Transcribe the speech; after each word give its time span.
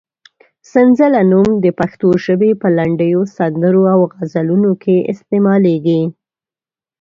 سنځله 0.71 1.21
نوم 1.31 1.49
د 1.63 1.65
پښتو 1.79 2.09
ژبې 2.25 2.51
په 2.61 2.67
لنډیو، 2.77 3.21
سندرو 3.35 3.83
او 3.93 3.99
غزلونو 4.13 4.71
کې 4.83 4.97
استعمالېږي. 5.11 6.01